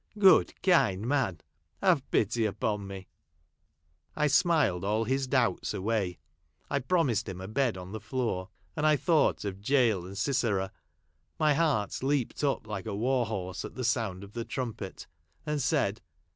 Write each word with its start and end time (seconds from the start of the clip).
Good 0.17 0.55
kind 0.63 1.07
man! 1.07 1.41
have 1.79 2.09
pity; 2.09 2.45
upon 2.47 2.87
me" 2.87 3.07
I 4.15 4.25
smiled 4.25 4.83
all 4.83 5.03
his 5.03 5.27
doubts 5.27 5.75
away; 5.75 6.17
I 6.71 6.79
promised 6.79 7.29
him 7.29 7.39
a 7.39 7.47
bed 7.47 7.77
on 7.77 7.91
the 7.91 7.99
tloorj 7.99 8.49
and 8.75 8.87
I 8.87 8.95
thought 8.95 9.45
of 9.45 9.61
Jael 9.69 10.03
and 10.07 10.15
Siseva. 10.17 10.71
My 11.37 11.53
heart 11.53 12.01
leaped 12.01 12.43
up 12.43 12.65
like 12.65 12.87
a 12.87 12.95
war 12.95 13.27
horse 13.27 13.63
at 13.63 13.75
the 13.75 13.83
sound 13.83 14.23
of 14.23 14.33
the 14.33 14.43
trumpet, 14.43 15.05
and 15.45 15.61
'said 15.61 16.01